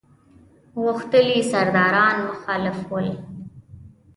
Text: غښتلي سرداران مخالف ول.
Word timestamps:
غښتلي 0.83 1.39
سرداران 1.51 2.15
مخالف 2.29 2.79
ول. 2.91 3.07